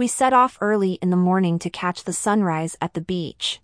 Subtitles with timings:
[0.00, 3.60] We set off early in the morning to catch the sunrise at the beach.